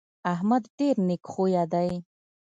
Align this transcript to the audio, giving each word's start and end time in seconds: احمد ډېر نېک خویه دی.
احمد 0.33 0.63
ډېر 0.77 0.95
نېک 1.07 1.23
خویه 1.31 1.63
دی. 1.73 1.89